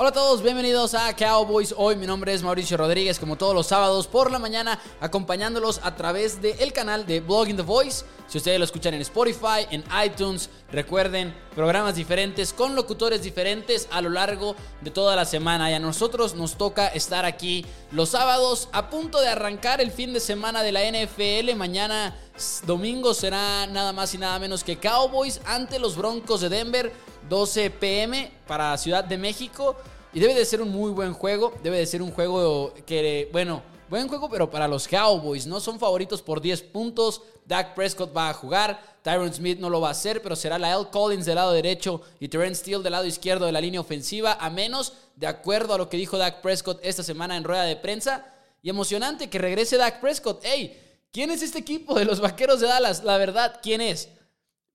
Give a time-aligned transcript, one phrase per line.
[0.00, 1.74] Hola a todos, bienvenidos a Cowboys.
[1.76, 5.94] Hoy mi nombre es Mauricio Rodríguez, como todos los sábados por la mañana, acompañándolos a
[5.94, 8.06] través del canal de Blogging the Voice.
[8.26, 14.00] Si ustedes lo escuchan en Spotify, en iTunes, recuerden, programas diferentes con locutores diferentes a
[14.00, 15.70] lo largo de toda la semana.
[15.70, 20.14] Y a nosotros nos toca estar aquí los sábados a punto de arrancar el fin
[20.14, 21.54] de semana de la NFL.
[21.56, 22.16] Mañana
[22.64, 26.90] domingo será nada más y nada menos que Cowboys ante los Broncos de Denver.
[27.30, 29.76] 12 pm para Ciudad de México.
[30.12, 31.54] Y debe de ser un muy buen juego.
[31.62, 35.46] Debe de ser un juego que, bueno, buen juego, pero para los Cowboys.
[35.46, 37.22] No son favoritos por 10 puntos.
[37.46, 38.82] Dak Prescott va a jugar.
[39.02, 40.88] Tyron Smith no lo va a hacer, pero será la L.
[40.90, 44.36] Collins del lado derecho y Terrence Steele del lado izquierdo de la línea ofensiva.
[44.40, 47.76] A menos, de acuerdo a lo que dijo Dak Prescott esta semana en rueda de
[47.76, 48.26] prensa.
[48.60, 50.44] Y emocionante que regrese Dak Prescott.
[50.44, 50.76] ¡Ey!
[51.12, 53.04] ¿Quién es este equipo de los vaqueros de Dallas?
[53.04, 54.08] La verdad, ¿quién es?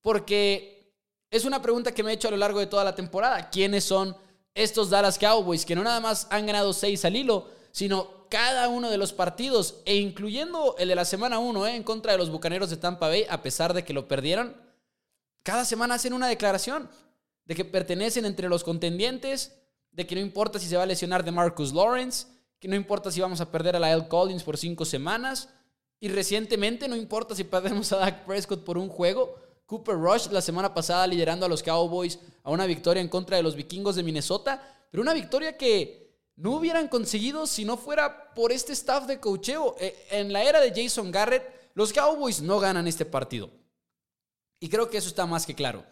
[0.01, 0.74] Porque
[1.31, 3.49] es una pregunta que me he hecho a lo largo de toda la temporada.
[3.49, 4.15] ¿Quiénes son
[4.53, 8.89] estos Dallas Cowboys que no nada más han ganado seis al hilo, sino cada uno
[8.89, 12.29] de los partidos, e incluyendo el de la semana 1 eh, en contra de los
[12.29, 14.55] Bucaneros de Tampa Bay, a pesar de que lo perdieron?
[15.43, 16.89] Cada semana hacen una declaración
[17.45, 19.57] de que pertenecen entre los contendientes,
[19.91, 22.27] de que no importa si se va a lesionar de Marcus Lawrence,
[22.59, 24.07] que no importa si vamos a perder a la L.
[24.07, 25.49] Collins por cinco semanas,
[25.99, 29.35] y recientemente no importa si perdemos a Dak Prescott por un juego,
[29.65, 33.43] Cooper Rush la semana pasada liderando a los Cowboys a una victoria en contra de
[33.43, 38.51] los vikingos de Minnesota, pero una victoria que no hubieran conseguido si no fuera por
[38.51, 39.75] este staff de cocheo.
[39.79, 43.49] Eh, en la era de Jason Garrett, los Cowboys no ganan este partido.
[44.59, 45.83] Y creo que eso está más que claro.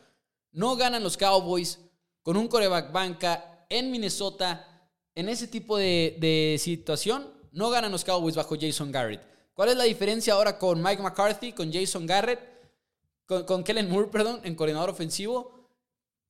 [0.51, 1.79] No ganan los Cowboys
[2.21, 4.89] con un coreback banca en Minnesota.
[5.15, 9.21] En ese tipo de, de situación, no ganan los Cowboys bajo Jason Garrett.
[9.53, 12.52] ¿Cuál es la diferencia ahora con Mike McCarthy, con Jason Garrett?
[13.25, 15.69] Con, Kellen Moore, perdón, en coordinador ofensivo,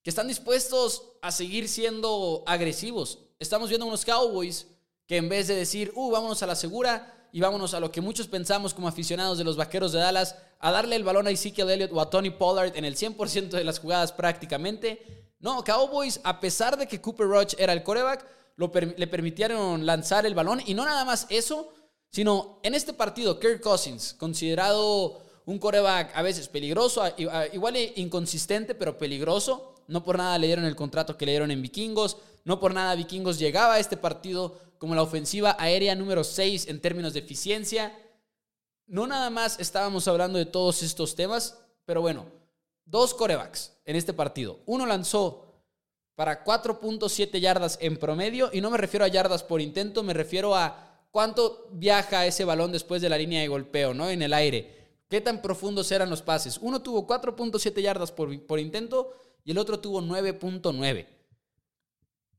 [0.04, 3.20] que están dispuestos a seguir siendo agresivos.
[3.40, 4.68] Estamos viendo unos Cowboys
[5.08, 8.02] que en vez de decir, uh, vámonos a la segura y vámonos a lo que
[8.02, 11.70] muchos pensamos como aficionados de los vaqueros de Dallas, a darle el balón a Ezekiel
[11.70, 15.34] Elliott o a Tony Pollard en el 100% de las jugadas prácticamente.
[15.40, 18.26] No, Cowboys, a pesar de que Cooper Rush era el coreback,
[18.98, 21.74] le permitieron lanzar el balón y no nada más eso,
[22.12, 27.04] sino en este partido, Kirk Cousins, considerado un coreback a veces peligroso,
[27.52, 29.76] igual inconsistente, pero peligroso.
[29.88, 32.18] No por nada le dieron el contrato que le dieron en Vikingos.
[32.46, 36.80] No por nada Vikingos llegaba a este partido como la ofensiva aérea número 6 en
[36.80, 37.98] términos de eficiencia.
[38.86, 42.26] No nada más estábamos hablando de todos estos temas, pero bueno,
[42.86, 44.60] dos corebacks en este partido.
[44.66, 45.46] Uno lanzó
[46.16, 50.56] para 4.7 yardas en promedio, y no me refiero a yardas por intento, me refiero
[50.56, 54.10] a cuánto viaja ese balón después de la línea de golpeo, ¿no?
[54.10, 54.83] En el aire.
[55.10, 56.58] ¿Qué tan profundos eran los pases?
[56.62, 59.14] Uno tuvo 4.7 yardas por, por intento
[59.46, 61.08] y el otro tuvo 9.9.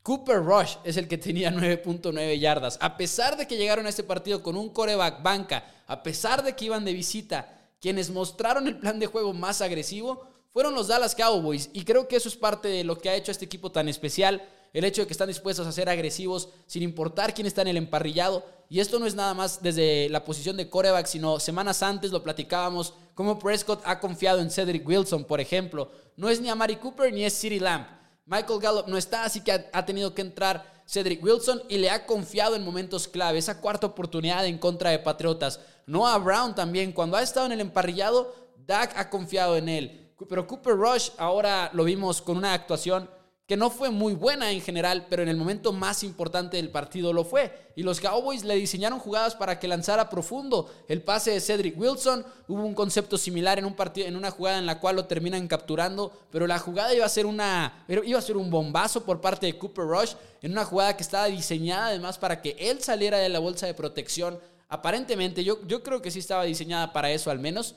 [0.03, 2.79] Cooper Rush es el que tenía 9.9 yardas.
[2.81, 6.55] A pesar de que llegaron a este partido con un coreback banca, a pesar de
[6.55, 11.15] que iban de visita, quienes mostraron el plan de juego más agresivo fueron los Dallas
[11.15, 11.71] Cowboys.
[11.73, 13.89] Y creo que eso es parte de lo que ha hecho a este equipo tan
[13.89, 17.69] especial el hecho de que están dispuestos a ser agresivos sin importar quién está en
[17.69, 18.45] el emparrillado.
[18.69, 22.25] Y esto no es nada más desde la posición de coreback, sino semanas antes lo
[22.25, 25.93] platicábamos, como Prescott ha confiado en Cedric Wilson, por ejemplo.
[26.17, 27.87] No es ni a Mari Cooper ni es City Lamp.
[28.27, 32.05] Michael Gallup no está, así que ha, tenido que entrar Cedric Wilson y le ha
[32.05, 33.39] confiado en momentos clave.
[33.39, 35.61] Esa cuarta oportunidad en contra de Patriotas.
[35.87, 38.35] Noah Brown también, cuando ha estado en el emparrillado,
[38.67, 40.11] Dak ha confiado en él.
[40.29, 43.09] Pero Cooper Rush ahora lo vimos con una actuación
[43.47, 47.13] que no fue muy buena en general, pero en el momento más importante del partido
[47.13, 47.53] lo fue.
[47.77, 50.73] Y los Cowboys le diseñaron jugadas para que lanzara profundo.
[50.89, 54.59] El pase de Cedric Wilson, hubo un concepto similar en un partido, en una jugada
[54.59, 58.23] en la cual lo terminan capturando, pero la jugada iba a ser una, iba a
[58.23, 62.17] ser un bombazo por parte de Cooper Rush, en una jugada que estaba diseñada además
[62.17, 64.41] para que él saliera de la bolsa de protección.
[64.71, 67.75] Aparentemente, yo, yo creo que sí estaba diseñada para eso al menos.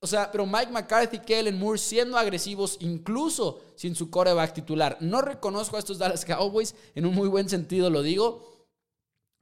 [0.00, 4.98] O sea, pero Mike McCarthy, Kellen Moore siendo agresivos incluso sin su coreback titular.
[5.00, 8.66] No reconozco a estos Dallas Cowboys, en un muy buen sentido lo digo.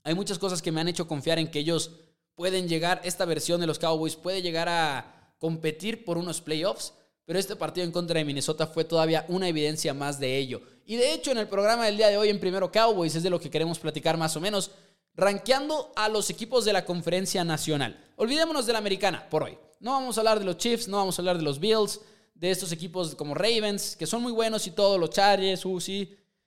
[0.05, 1.93] Hay muchas cosas que me han hecho confiar en que ellos
[2.35, 7.39] pueden llegar, esta versión de los Cowboys puede llegar a competir por unos playoffs, pero
[7.39, 10.62] este partido en contra de Minnesota fue todavía una evidencia más de ello.
[10.87, 13.31] Y de hecho en el programa del día de hoy en Primero Cowboys es de
[13.31, 14.71] lo que queremos platicar más o menos,
[15.17, 17.99] rankeando a los equipos de la conferencia nacional.
[18.17, 19.59] Olvidémonos de la americana por hoy.
[19.81, 22.01] No vamos a hablar de los Chiefs, no vamos a hablar de los Bills,
[22.35, 25.79] de estos equipos como Ravens, que son muy buenos y todo, los Chargers, uh,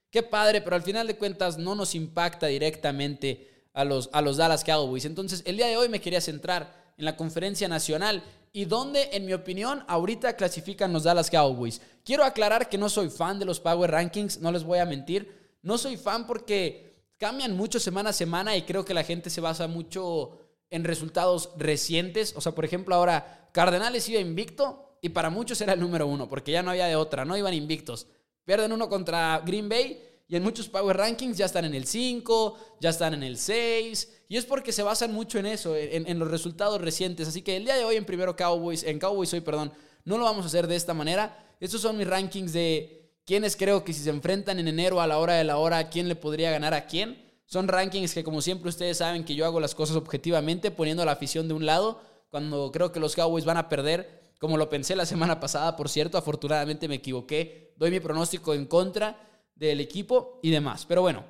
[0.09, 4.37] qué padre, pero al final de cuentas no nos impacta directamente a los, a los
[4.37, 5.05] Dallas Cowboys.
[5.05, 9.25] Entonces, el día de hoy me quería centrar en la conferencia nacional y donde, en
[9.25, 11.79] mi opinión, ahorita clasifican los Dallas Cowboys.
[12.03, 15.37] Quiero aclarar que no soy fan de los Power Rankings, no les voy a mentir.
[15.61, 16.86] no soy fan porque
[17.17, 21.51] cambian mucho semana a semana y creo que la gente se basa mucho en resultados
[21.57, 22.33] recientes.
[22.35, 26.27] O sea, por ejemplo, ahora Cardenales iba invicto y para muchos era el número uno
[26.27, 28.07] porque ya no había de otra, no iban invictos.
[28.45, 32.77] Pierden uno contra Green Bay y en muchos Power Rankings ya están en el 5,
[32.81, 34.13] ya están en el 6.
[34.29, 37.29] Y es porque se basan mucho en eso, en, los resultados recientes.
[37.29, 39.71] Así que el día de hoy en primero Cowboys, en Cowboys hoy, perdón,
[40.03, 41.55] no lo vamos a hacer de esta manera.
[41.61, 45.19] Estos son mis rankings de quiénes creo que si se enfrentan en enero a la
[45.19, 47.21] hora de la hora, quién le podría ganar a quién.
[47.45, 51.11] Son rankings que como siempre ustedes saben que yo hago las cosas objetivamente, poniendo la
[51.11, 54.95] afición de un lado, cuando creo que los Cowboys van a perder, como lo pensé
[54.95, 59.19] la semana pasada, por cierto, afortunadamente me equivoqué, doy mi pronóstico en contra
[59.55, 60.85] del equipo y demás.
[60.85, 61.25] Pero bueno,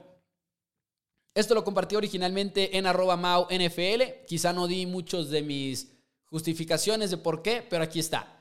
[1.33, 4.25] esto lo compartí originalmente en arroba mau NFL.
[4.27, 5.93] Quizá no di muchos de mis
[6.25, 8.36] justificaciones de por qué, pero aquí está.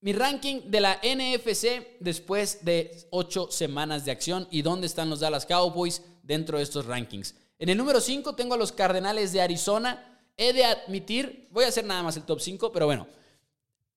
[0.00, 5.18] Mi ranking de la NFC después de ocho semanas de acción y dónde están los
[5.18, 7.34] Dallas Cowboys dentro de estos rankings.
[7.58, 10.20] En el número 5 tengo a los Cardenales de Arizona.
[10.36, 13.08] He de admitir, voy a hacer nada más el top 5, pero bueno,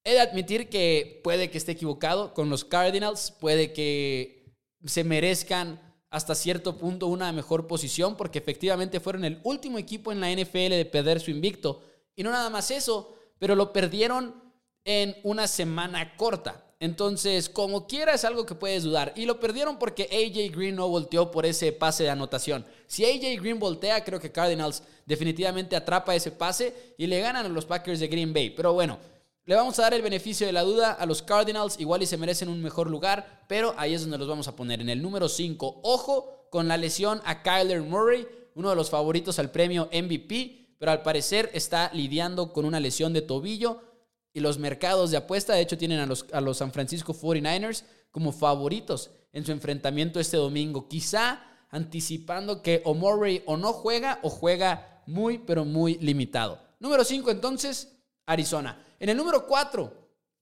[0.03, 5.79] he de admitir que puede que esté equivocado con los Cardinals, puede que se merezcan
[6.09, 10.69] hasta cierto punto una mejor posición, porque efectivamente fueron el último equipo en la NFL
[10.69, 11.83] de perder su invicto.
[12.15, 14.40] Y no nada más eso, pero lo perdieron
[14.85, 16.63] en una semana corta.
[16.79, 19.13] Entonces, como quiera, es algo que puedes dudar.
[19.15, 22.65] Y lo perdieron porque AJ Green no volteó por ese pase de anotación.
[22.87, 27.49] Si AJ Green voltea, creo que Cardinals definitivamente atrapa ese pase y le ganan a
[27.49, 28.49] los Packers de Green Bay.
[28.49, 28.97] Pero bueno,
[29.45, 32.17] le vamos a dar el beneficio de la duda a los Cardinals, igual y se
[32.17, 34.81] merecen un mejor lugar, pero ahí es donde los vamos a poner.
[34.81, 39.37] En el número 5, ojo con la lesión a Kyler Murray, uno de los favoritos
[39.37, 43.90] al premio MVP, pero al parecer está lidiando con una lesión de tobillo
[44.33, 47.83] y los mercados de apuesta, de hecho, tienen a los, a los San Francisco 49ers
[48.11, 50.87] como favoritos en su enfrentamiento este domingo.
[50.87, 56.59] Quizá anticipando que o Murray o no juega o juega muy, pero muy limitado.
[56.79, 58.83] Número 5 entonces, Arizona.
[58.99, 59.93] En el número 4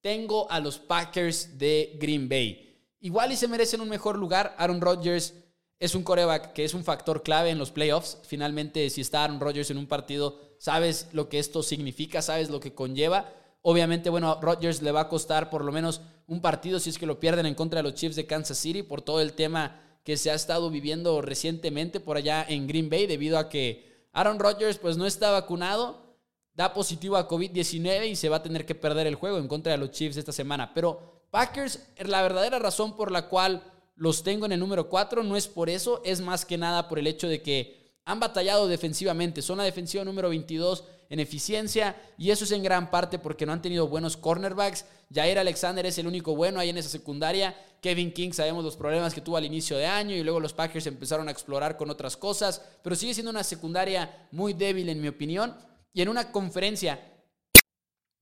[0.02, 2.66] tengo a los Packers de Green Bay.
[3.02, 4.56] Igual y se merecen un mejor lugar.
[4.58, 5.34] Aaron Rodgers
[5.80, 8.18] es un coreback que es un factor clave en los playoffs.
[8.24, 12.60] Finalmente, si está Aaron Rodgers en un partido, sabes lo que esto significa, sabes lo
[12.60, 13.34] que conlleva.
[13.70, 17.06] Obviamente, bueno, Rodgers le va a costar por lo menos un partido si es que
[17.06, 20.18] lo pierden en contra de los Chiefs de Kansas City por todo el tema que
[20.18, 24.80] se ha estado viviendo recientemente por allá en Green Bay debido a que Aaron Rodgers
[24.80, 26.18] pues no está vacunado
[26.56, 29.74] da positivo a COVID-19 y se va a tener que perder el juego en contra
[29.74, 30.74] de los Chiefs esta semana.
[30.74, 33.62] Pero Packers, la verdadera razón por la cual
[33.96, 36.98] los tengo en el número 4 no es por eso, es más que nada por
[36.98, 37.79] el hecho de que
[38.10, 39.44] han batallado defensivamente.
[39.44, 43.54] Son la defensiva número 22 en eficiencia y eso es en gran parte porque no
[43.54, 44.86] han tenido buenos cornerbacks.
[45.14, 47.56] Jair Alexander es el único bueno ahí en esa secundaria.
[47.82, 50.88] Kevin King sabemos los problemas que tuvo al inicio de año y luego los Packers
[50.88, 55.08] empezaron a explorar con otras cosas, pero sigue siendo una secundaria muy débil en mi
[55.08, 55.56] opinión
[55.94, 57.00] y en una conferencia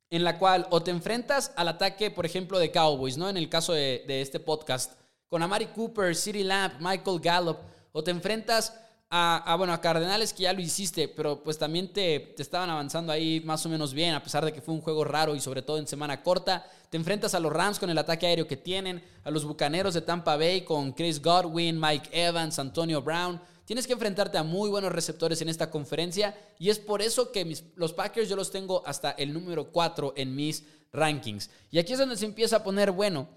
[0.10, 3.30] en la cual o te enfrentas al ataque, por ejemplo, de Cowboys, ¿no?
[3.30, 7.58] En el caso de, este podcast, con Amari Cooper, City Lamp, Michael Gallup,
[7.94, 8.74] o te enfrentas
[9.10, 13.14] a, bueno, a Cardenales que ya lo hiciste, pero pues también te, te, estaban avanzando
[13.14, 15.62] ahí más o menos bien, a pesar de que fue un juego raro y sobre
[15.62, 16.70] todo en semana corta.
[16.90, 20.02] Te enfrentas a los Rams con el ataque aéreo que tienen, a los Bucaneros de
[20.02, 23.40] Tampa Bay con Chris Godwin, Mike Evans, Antonio Brown.
[23.64, 27.58] Tienes que enfrentarte a muy buenos receptores en esta conferencia y es por eso que
[27.76, 31.50] los Packers yo los tengo hasta el número 4 en mis rankings.
[31.72, 33.28] Y aquí es donde se empieza a poner bueno,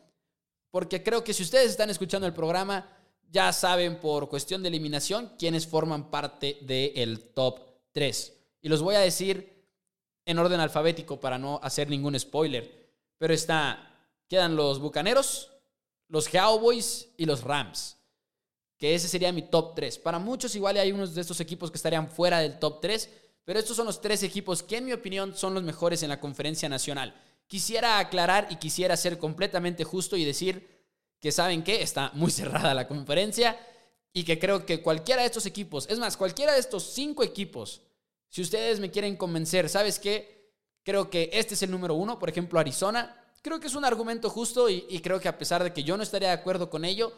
[0.70, 2.88] porque creo que si ustedes están escuchando el programa,
[3.30, 7.60] ya saben por cuestión de eliminación quiénes forman parte del top
[7.92, 8.36] 3.
[8.62, 9.64] Y los voy a decir
[10.26, 12.90] en orden alfabético para no hacer ningún spoiler.
[13.18, 15.50] Pero está, quedan los Bucaneros,
[16.08, 18.00] los Cowboys y los Rams
[18.80, 19.98] que ese sería mi top 3.
[19.98, 23.10] Para muchos igual hay unos de estos equipos que estarían fuera del top 3,
[23.44, 26.18] pero estos son los tres equipos que en mi opinión son los mejores en la
[26.18, 27.14] conferencia nacional.
[27.46, 30.79] Quisiera aclarar y quisiera ser completamente justo y decir
[31.20, 33.58] que saben que está muy cerrada la conferencia
[34.12, 37.82] y que creo que cualquiera de estos equipos, es más, cualquiera de estos cinco equipos,
[38.28, 40.52] si ustedes me quieren convencer, ¿sabes qué?
[40.82, 44.30] Creo que este es el número uno, por ejemplo Arizona, creo que es un argumento
[44.30, 47.12] justo y, creo que a pesar de que yo no estaría de acuerdo con ello,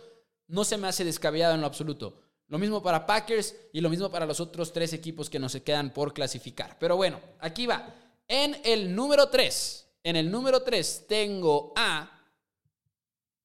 [0.49, 2.21] no se me hace descabellado en lo absoluto.
[2.49, 5.91] Lo mismo para Packers y lo mismo para los otros tres equipos que nos quedan
[5.91, 6.77] por clasificar.
[6.79, 7.95] Pero bueno, aquí va.
[8.29, 12.22] En el número 3, en el número 3 tengo a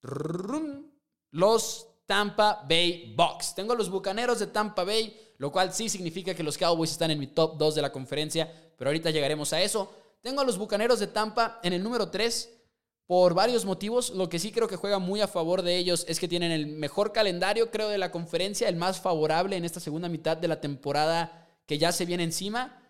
[0.02, 3.54] los Tampa Bay Bucks.
[3.54, 7.12] Tengo a los Bucaneros de Tampa Bay, lo cual sí significa que los Cowboys están
[7.12, 9.94] en mi top 2 de la conferencia, pero ahorita llegaremos a eso.
[10.22, 12.58] Tengo a los Bucaneros de Tampa en el número 3
[13.06, 14.12] por varios motivos.
[14.12, 16.68] Lo que sí creo que juega muy a favor de ellos es que tienen el
[16.68, 20.62] mejor calendario, creo, de la conferencia, el más favorable en esta segunda mitad de la
[20.62, 22.82] temporada que ya se viene encima.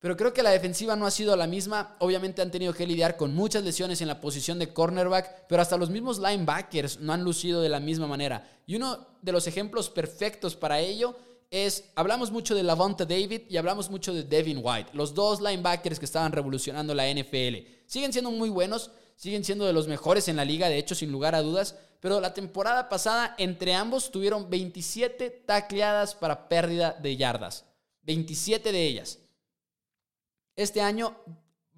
[0.00, 1.96] Pero creo que la defensiva no ha sido la misma.
[1.98, 5.76] Obviamente han tenido que lidiar con muchas lesiones en la posición de cornerback, pero hasta
[5.76, 8.48] los mismos linebackers no han lucido de la misma manera.
[8.66, 11.16] Y uno de los ejemplos perfectos para ello
[11.50, 15.98] es, hablamos mucho de Lavonta David y hablamos mucho de Devin White, los dos linebackers
[15.98, 17.66] que estaban revolucionando la NFL.
[17.86, 21.10] Siguen siendo muy buenos, siguen siendo de los mejores en la liga, de hecho, sin
[21.10, 27.16] lugar a dudas, pero la temporada pasada entre ambos tuvieron 27 tacleadas para pérdida de
[27.16, 27.64] yardas.
[28.02, 29.18] 27 de ellas.
[30.58, 31.14] Este año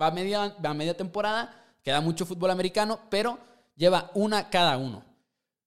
[0.01, 3.39] va a media, va media temporada, queda mucho fútbol americano, pero
[3.77, 5.05] lleva una cada uno.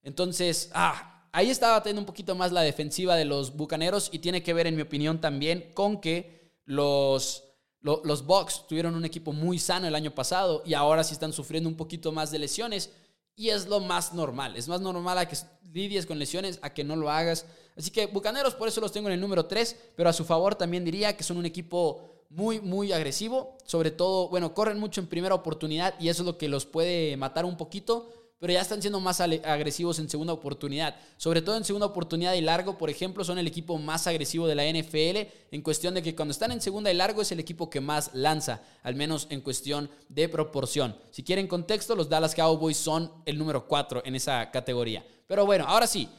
[0.01, 4.41] Entonces, ah, ahí estaba teniendo un poquito más la defensiva de los Bucaneros y tiene
[4.41, 7.43] que ver, en mi opinión, también con que los
[7.83, 11.69] los Bucks tuvieron un equipo muy sano el año pasado y ahora sí están sufriendo
[11.69, 12.93] un poquito más de lesiones
[13.35, 14.55] y es lo más normal.
[14.55, 15.37] Es más normal a que
[15.71, 17.45] lidies con lesiones a que no lo hagas.
[17.77, 20.55] Así que Bucaneros por eso los tengo en el número 3, pero a su favor
[20.55, 23.57] también diría que son un equipo muy, muy agresivo.
[23.65, 27.15] Sobre todo, bueno, corren mucho en primera oportunidad y eso es lo que los puede
[27.17, 28.09] matar un poquito
[28.43, 30.97] pero ya están siendo más agresivos en segunda oportunidad.
[31.15, 34.55] Sobre todo en segunda oportunidad y largo, por ejemplo, son el equipo más agresivo de
[34.55, 37.69] la NFL en cuestión de que cuando están en segunda y largo es el equipo
[37.69, 40.93] que más lanza, al menos en cuestión de proporción.
[41.11, 45.07] Si quieren contexto, los Dallas Cowboys son el número 4 en esa categoría.
[45.25, 46.09] Pero bueno, ahora sí,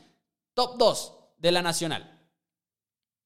[0.54, 2.13] top 2 de la nacional.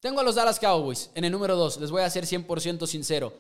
[0.01, 3.33] Tengo a los Dallas Cowboys en el número 2, les voy a ser 100% sincero.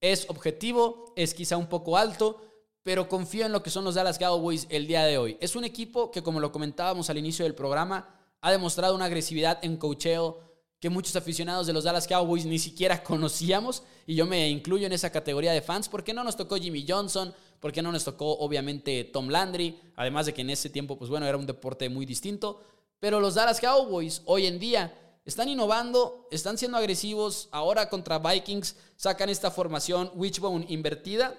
[0.00, 2.40] Es objetivo, es quizá un poco alto,
[2.82, 5.36] pero confío en lo que son los Dallas Cowboys el día de hoy.
[5.40, 8.08] Es un equipo que, como lo comentábamos al inicio del programa,
[8.40, 10.40] ha demostrado una agresividad en cocheo
[10.80, 14.92] que muchos aficionados de los Dallas Cowboys ni siquiera conocíamos, y yo me incluyo en
[14.92, 19.04] esa categoría de fans, porque no nos tocó Jimmy Johnson, porque no nos tocó obviamente
[19.04, 22.62] Tom Landry, además de que en ese tiempo, pues bueno, era un deporte muy distinto,
[23.00, 28.76] pero los Dallas Cowboys hoy en día están innovando, están siendo agresivos, ahora contra Vikings
[28.96, 31.34] sacan esta formación wishbone invertida,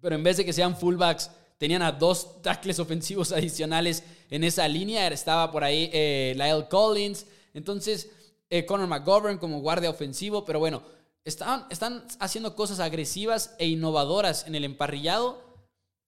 [0.00, 4.66] pero en vez de que sean fullbacks, tenían a dos tackles ofensivos adicionales en esa
[4.66, 5.06] línea.
[5.06, 7.24] Estaba por ahí eh, Lyle Collins.
[7.54, 8.10] Entonces,
[8.50, 10.44] eh, Conor McGovern como guardia ofensivo.
[10.44, 10.82] Pero bueno,
[11.24, 15.40] están, están haciendo cosas agresivas e innovadoras en el emparrillado.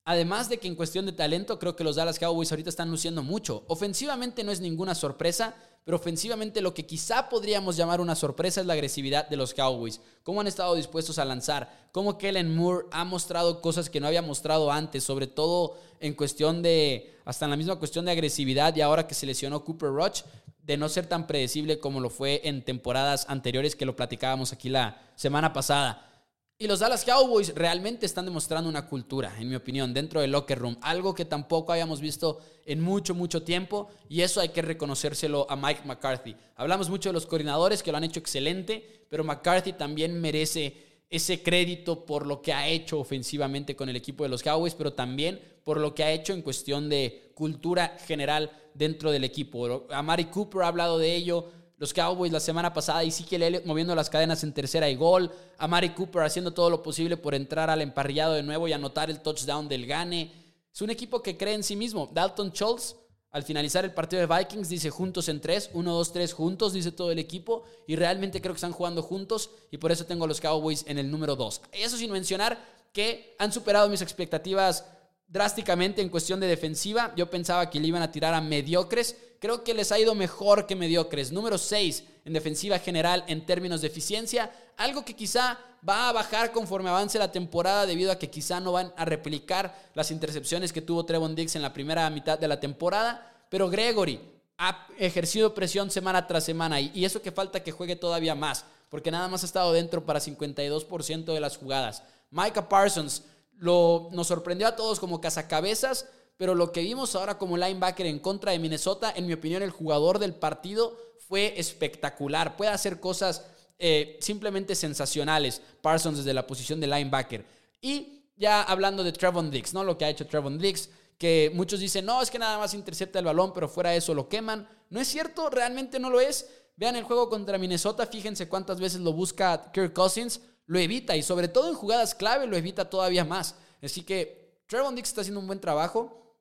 [0.03, 3.23] Además de que en cuestión de talento, creo que los Dallas Cowboys ahorita están luciendo
[3.23, 3.63] mucho.
[3.67, 8.65] Ofensivamente no es ninguna sorpresa pero ofensivamente lo que quizá podríamos llamar una sorpresa es
[8.65, 10.01] la agresividad de los Cowboys.
[10.23, 14.23] Cómo han estado dispuestos a lanzar, cómo Kellen Moore ha mostrado cosas que no había
[14.23, 18.81] mostrado antes, sobre todo en cuestión de, hasta en la misma cuestión de agresividad y
[18.81, 20.23] ahora que se lesionó Cooper Rush,
[20.63, 24.69] de no ser tan predecible como lo fue en temporadas anteriores que lo platicábamos aquí
[24.69, 26.14] la semana pasada.
[26.57, 30.57] Y los Dallas Cowboys realmente están demostrando una cultura, en mi opinión, dentro del locker
[30.57, 30.77] room.
[30.79, 33.89] Algo que tampoco habíamos visto en mucho, mucho tiempo.
[34.07, 36.33] Y eso hay que reconocérselo a Mike McCarthy.
[36.55, 41.43] Hablamos mucho de los coordinadores que lo han hecho excelente, pero McCarthy también merece ese
[41.43, 45.41] crédito por lo que ha hecho ofensivamente con el equipo de los Cowboys, pero también
[45.65, 49.87] por lo que ha hecho en cuestión de cultura general dentro del equipo.
[49.91, 53.93] Amari Cooper ha hablado de ello los Cowboys la semana pasada y Ezekiel Elliott moviendo
[53.95, 57.69] las cadenas en tercera y gol, a Mari Cooper haciendo todo lo posible por entrar
[57.69, 60.31] al emparrillado de nuevo y anotar el touchdown del Gane.
[60.73, 62.09] Es un equipo que cree en sí mismo.
[62.13, 62.95] Dalton Schultz,
[63.31, 66.93] al finalizar el partido de Vikings, dice juntos en tres, uno, dos, tres, juntos, dice
[66.93, 70.27] todo el equipo, y realmente creo que están jugando juntos, y por eso tengo a
[70.27, 71.61] los Cowboys en el número dos.
[71.73, 72.57] Eso sin mencionar
[72.93, 74.85] que han superado mis expectativas
[75.27, 77.13] drásticamente en cuestión de defensiva.
[77.15, 79.15] Yo pensaba que le iban a tirar a mediocres.
[79.39, 81.31] Creo que les ha ido mejor que mediocres.
[81.31, 84.51] Número 6 en defensiva general en términos de eficiencia.
[84.77, 88.71] Algo que quizá va a bajar conforme avance la temporada debido a que quizá no
[88.71, 92.59] van a replicar las intercepciones que tuvo Trevon Diggs en la primera mitad de la
[92.59, 93.31] temporada.
[93.49, 94.19] Pero Gregory
[94.57, 99.11] ha ejercido presión semana tras semana y eso que falta que juegue todavía más, porque
[99.11, 102.03] nada más ha estado dentro para 52% de las jugadas.
[102.31, 103.23] Micah Parsons
[103.57, 106.07] lo, nos sorprendió a todos como cazacabezas,
[106.37, 109.71] pero lo que vimos ahora como linebacker en contra de Minnesota, en mi opinión, el
[109.71, 110.97] jugador del partido
[111.27, 112.57] fue espectacular.
[112.57, 113.45] Puede hacer cosas
[113.79, 117.45] eh, simplemente sensacionales, Parsons desde la posición de linebacker.
[117.81, 119.83] Y ya hablando de Trevon Diggs, ¿no?
[119.83, 123.19] Lo que ha hecho Trevon Diggs, que muchos dicen, no, es que nada más intercepta
[123.19, 124.67] el balón, pero fuera de eso lo queman.
[124.89, 126.49] No es cierto, realmente no lo es.
[126.75, 131.23] Vean el juego contra Minnesota, fíjense cuántas veces lo busca Kirk Cousins lo evita y
[131.23, 133.55] sobre todo en jugadas clave lo evita todavía más.
[133.81, 136.35] Así que Trevon Dix está haciendo un buen trabajo,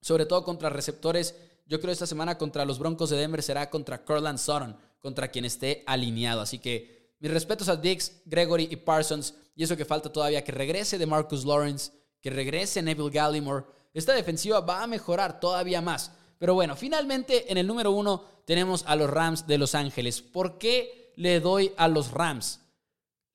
[0.00, 1.34] sobre todo contra receptores.
[1.66, 5.44] Yo creo esta semana contra los Broncos de Denver será contra Corland Sutton, contra quien
[5.44, 6.40] esté alineado.
[6.40, 9.34] Así que mis respetos a Dix, Gregory y Parsons.
[9.56, 14.14] Y eso que falta todavía que regrese de Marcus Lawrence, que regrese Neville Gallimore, esta
[14.14, 16.12] defensiva va a mejorar todavía más.
[16.38, 20.22] Pero bueno, finalmente en el número uno tenemos a los Rams de Los Ángeles.
[20.22, 22.60] ¿Por qué le doy a los Rams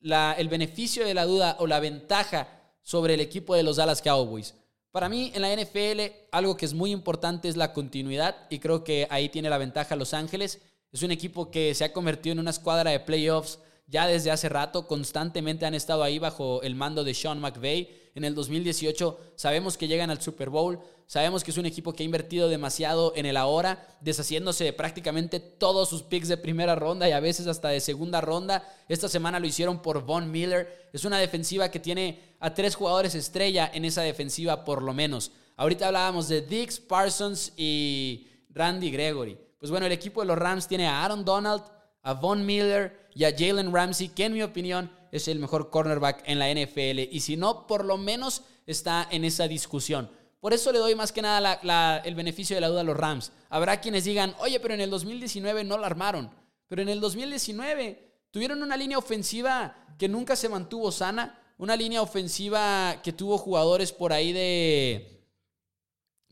[0.06, 2.48] el beneficio de la duda o la ventaja
[2.82, 4.54] sobre el equipo de los Dallas Cowboys?
[4.92, 8.84] Para mí en la NFL algo que es muy importante es la continuidad y creo
[8.84, 10.62] que ahí tiene la ventaja Los Ángeles.
[10.92, 14.50] Es un equipo que se ha convertido en una escuadra de playoffs ya desde hace
[14.50, 18.04] rato, constantemente han estado ahí bajo el mando de Sean McVay.
[18.15, 22.01] En el 2018 sabemos que llegan al Super Bowl, sabemos que es un equipo que
[22.01, 27.08] ha invertido demasiado en el ahora, deshaciéndose de prácticamente todos sus picks de primera ronda
[27.08, 28.68] y a veces hasta de segunda ronda.
[28.88, 30.89] Esta semana lo hicieron por Von Miller.
[30.94, 35.32] Es una defensiva que tiene a tres jugadores estrella en esa defensiva por lo menos.
[35.58, 39.38] Ahorita hablábamos de Dix, Parsons y Randy Gregory.
[39.60, 41.63] Pues bueno, el equipo de los Rams tiene a Aaron Donald,
[42.01, 46.24] a Von Miller y a Jalen Ramsey, que en mi opinión es el mejor cornerback
[46.26, 47.00] en la NFL.
[47.12, 50.12] Y si no, por lo menos está en esa discusión.
[50.42, 53.32] Por eso le doy más que nada el beneficio de la duda a los Rams.
[53.50, 56.30] Habrá quienes digan, oye, pero en el 2019 no la armaron.
[56.68, 61.40] Pero en el 2019 tuvieron una línea ofensiva que nunca se mantuvo sana.
[61.58, 65.24] Una línea ofensiva que tuvo jugadores por ahí de...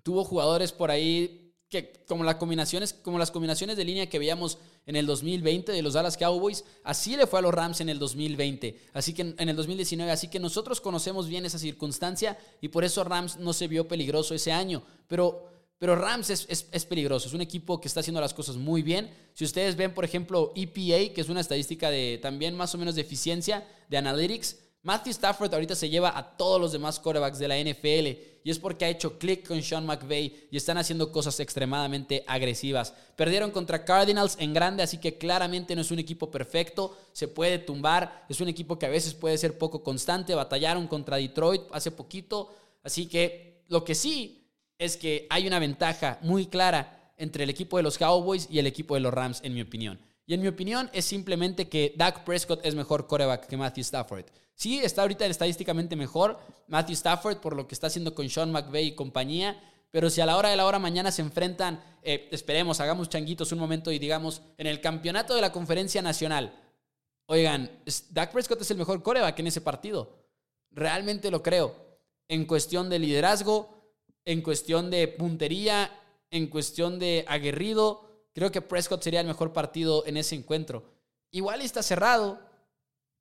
[0.04, 1.43] Tuvo jugadores por ahí
[1.74, 5.82] que como las combinaciones, como las combinaciones de línea que veíamos en el 2020 de
[5.82, 9.50] los Dallas Cowboys, así le fue a los Rams en el 2020, así que en
[9.50, 13.68] el 2019, así que nosotros conocemos bien esa circunstancia y por eso Rams no se
[13.68, 18.00] vio peligroso ese año, pero pero Rams es, es, peligroso, es un equipo que está
[18.00, 19.12] haciendo las cosas muy bien.
[19.34, 22.96] Si ustedes ven, por ejemplo, EPA, que es una estadística de también más o menos
[22.96, 27.48] de eficiencia de Analytics, Matthew Stafford ahorita se lleva a todos los demás quarterbacks de
[27.48, 31.40] la NFL y es porque ha hecho click con Sean McVay y están haciendo cosas
[31.40, 32.94] extremadamente agresivas.
[33.16, 37.60] Perdieron contra Cardinals en grande, así que claramente no es un equipo perfecto, se puede
[37.60, 41.92] tumbar, es un equipo que a veces puede ser poco constante, batallaron contra Detroit hace
[41.92, 47.50] poquito, así que lo que sí es que hay una ventaja muy clara entre el
[47.50, 49.98] equipo de los Cowboys y el equipo de los Rams, en mi opinión.
[50.26, 54.26] Y en mi opinión es simplemente que Dak Prescott es mejor coreback que Matthew Stafford.
[54.56, 58.88] Sí, está ahorita estadísticamente mejor Matthew Stafford por lo que está haciendo con Sean McVay
[58.88, 59.62] y compañía.
[59.92, 63.52] Pero si a la hora de la hora mañana se enfrentan, eh, esperemos, hagamos changuitos
[63.52, 66.60] un momento y digamos, en el campeonato de la conferencia nacional,
[67.28, 67.70] oigan,
[68.10, 70.24] Dak Prescott es el mejor coreback en ese partido.
[70.72, 71.76] Realmente lo creo.
[72.28, 73.70] En cuestión de liderazgo,
[74.26, 75.92] en cuestión de puntería,
[76.32, 80.84] en cuestión de aguerrido, creo que Prescott sería el mejor partido en ese encuentro.
[81.32, 82.40] Igual está cerrado,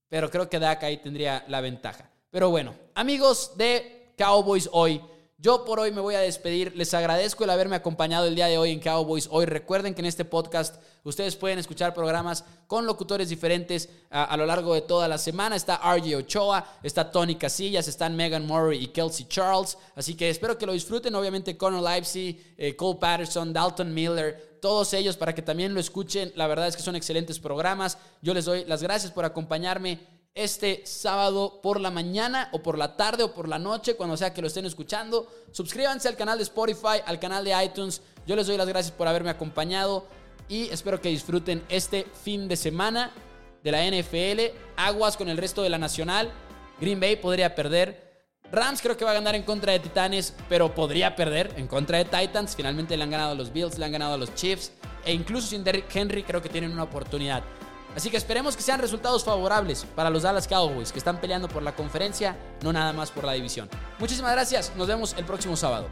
[0.09, 2.11] pero creo que Dak ahí tendría la ventaja.
[2.31, 5.01] Pero bueno, amigos de Cowboys hoy,
[5.43, 6.73] yo por hoy me voy a despedir.
[6.77, 9.45] Les agradezco el haberme acompañado el día de hoy en Cowboys hoy.
[9.45, 14.73] Recuerden que en este podcast ustedes pueden escuchar programas con locutores diferentes a, lo largo
[14.73, 15.57] de toda la semana.
[15.57, 19.77] Está RJ Ochoa, está Tony Casillas, están Megan Murray y Kelsey Charles.
[19.97, 21.13] Así que espero que lo disfruten.
[21.17, 26.33] Obviamente Conor Livesey, eh, Cole Patterson, Dalton Miller, todos ellos para que también lo escuchen.
[26.37, 27.99] La verdad es que son excelentes programas.
[28.21, 32.97] Yo les doy las gracias por acompañarme este sábado por la mañana o por la
[32.97, 35.29] tarde o por la noche, cuando sea que lo estén escuchando.
[35.51, 38.01] Suscríbanse al canal de Spotify, al canal de iTunes.
[38.27, 40.07] Yo les doy las gracias por haberme acompañado
[40.49, 43.13] y espero que disfruten este fin de semana
[43.63, 44.57] de la NFL.
[44.77, 46.31] Aguas con el resto de la Nacional.
[46.81, 48.11] Green Bay podría perder.
[48.51, 51.99] Rams creo que va a ganar en contra de Titanes, pero podría perder en contra
[51.99, 52.55] de Titans.
[52.55, 54.73] Finalmente le han ganado a los Bills, le han ganado a los Chiefs.
[55.05, 57.43] E incluso sin Derrick Henry creo que tienen una oportunidad.
[57.97, 61.63] Así que esperemos que sean resultados favorables para los Dallas Cowboys que están peleando por
[61.63, 63.69] la conferencia, no nada más por la división.
[63.99, 65.89] Muchísimas gracias, nos vemos el próximo sábado.